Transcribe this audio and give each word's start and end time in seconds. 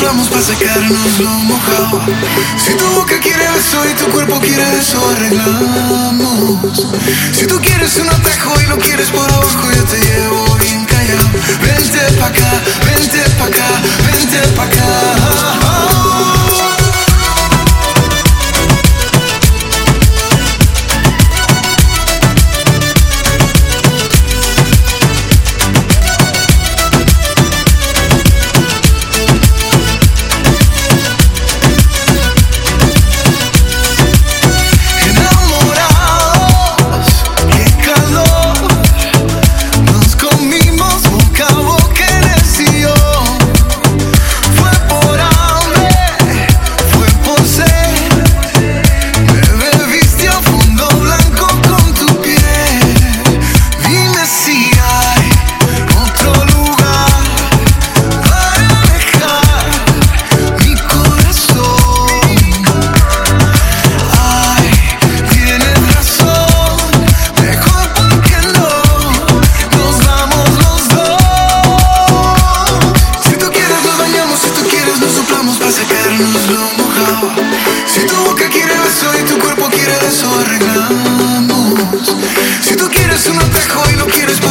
soplamos 0.00 0.28
para 0.28 0.42
sacarnos 0.42 1.18
lo 1.18 1.28
mojado. 1.28 2.00
Si 2.56 2.72
tu 2.72 2.86
boca 2.94 3.20
quiere 3.20 3.44
eso 3.58 3.84
y 3.84 3.92
tu 3.94 4.10
cuerpo 4.10 4.40
quiere 4.40 4.62
eso, 4.78 4.98
arreglamos. 5.10 6.86
Si 7.32 7.46
tú 7.46 7.60
quieres 7.60 7.96
un 7.98 8.08
atajo 8.08 8.58
y 8.62 8.66
lo 8.68 8.78
quieres 8.78 9.10
por 9.10 9.30
abajo, 9.30 9.70
yo 9.76 9.84
te 9.84 9.98
llevo 9.98 10.56
bien 10.56 10.86
callado. 10.86 11.28
Vente 11.60 11.98
pa' 12.18 12.28
acá, 12.28 12.50
vente 12.86 13.29
Si 77.86 78.00
tu 78.06 78.16
boca 78.24 78.48
quiere 78.48 78.72
eso 78.74 79.10
y 79.18 79.22
tu 79.24 79.38
cuerpo 79.38 79.68
quiere 79.70 79.92
eso, 80.06 80.28
arreglamos. 80.40 82.14
Si 82.60 82.76
tú 82.76 82.88
quieres 82.88 83.26
un 83.26 83.38
atajo 83.38 83.90
y 83.90 83.96
no 83.96 84.06
quieres. 84.06 84.49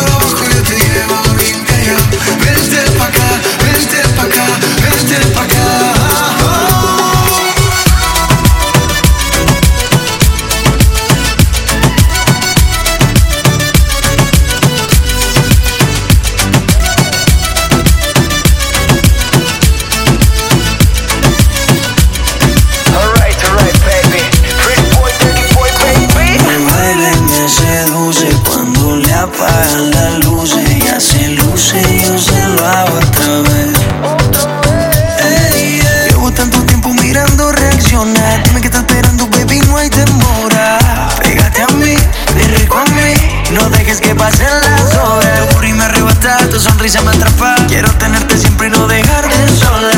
me 46.97 47.11
atrapa. 47.11 47.55
Quiero 47.67 47.89
tenerte 47.97 48.35
siempre 48.35 48.67
y 48.67 48.71
no 48.71 48.87
dejarte 48.87 49.47
sola. 49.49 49.91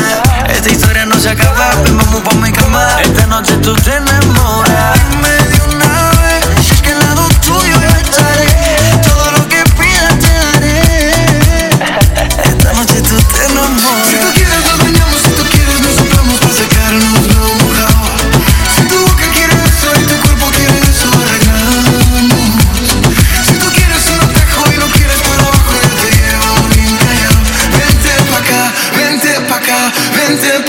Esta 0.48 0.68
historia 0.68 1.06
no 1.06 1.18
se 1.18 1.30
acaba, 1.30 1.70
ven 1.82 1.96
vamos 1.96 2.20
pa' 2.20 2.34
mi 2.34 2.52
cama. 2.52 2.86
Esta 3.02 3.26
noche 3.26 3.56
tú 3.62 3.74
te 3.76 3.96
enamoras. 3.96 4.91
until 30.30 30.62